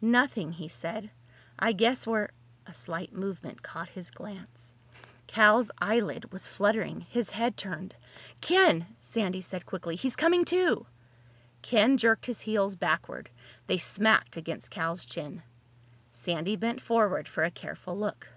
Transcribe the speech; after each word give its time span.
"Nothing," 0.00 0.52
he 0.52 0.68
said. 0.68 1.10
"I 1.58 1.72
guess 1.72 2.06
we're—" 2.06 2.28
A 2.64 2.72
slight 2.72 3.12
movement 3.12 3.60
caught 3.60 3.88
his 3.88 4.12
glance. 4.12 4.72
Cal's 5.26 5.68
eyelid 5.80 6.30
was 6.32 6.46
fluttering. 6.46 7.00
His 7.00 7.30
head 7.30 7.56
turned. 7.56 7.96
"Ken!" 8.40 8.86
Sandy 9.00 9.40
said 9.40 9.66
quickly. 9.66 9.96
"He's 9.96 10.14
coming 10.14 10.44
to!" 10.44 10.86
Ken 11.62 11.96
jerked 11.96 12.26
his 12.26 12.40
heels 12.42 12.76
backward. 12.76 13.30
They 13.66 13.78
smacked 13.78 14.36
against 14.36 14.70
Cal's 14.70 15.04
chin. 15.04 15.42
Sandy 16.12 16.54
bent 16.54 16.80
forward 16.80 17.26
for 17.26 17.42
a 17.42 17.50
careful 17.50 17.98
look. 17.98 18.28